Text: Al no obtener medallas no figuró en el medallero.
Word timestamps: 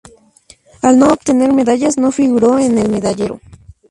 Al 0.81 0.97
no 0.97 1.09
obtener 1.13 1.53
medallas 1.53 1.99
no 1.99 2.11
figuró 2.11 2.57
en 2.57 2.75
el 2.79 2.89
medallero. 2.89 3.39